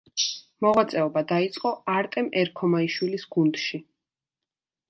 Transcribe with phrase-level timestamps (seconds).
[0.65, 3.85] მოღვაწეობა დაიწყო არტემ ერქომაიშვილის გუნდში.